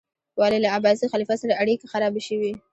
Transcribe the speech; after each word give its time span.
ولې 0.39 0.57
له 0.63 0.69
عباسي 0.77 1.05
خلیفه 1.13 1.35
سره 1.41 1.59
اړیکې 1.61 1.89
خرابې 1.91 2.21
شوې؟ 2.27 2.51